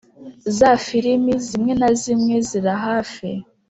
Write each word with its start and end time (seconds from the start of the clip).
za 0.57 0.71
firimi 0.85 1.33
zimwe 1.45 1.73
na 1.81 1.89
zimwe 2.01 2.35
zirahafi. 2.47 3.29